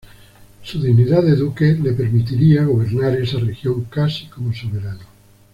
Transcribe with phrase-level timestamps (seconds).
[0.63, 5.05] Su dignidad de duque le permitiría gobernar esa región casi como soberano.